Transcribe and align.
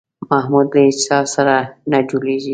محمود 0.31 0.67
له 0.75 0.79
هېچا 0.87 1.19
سره 1.35 1.55
نه 1.91 1.99
جوړېږي. 2.09 2.49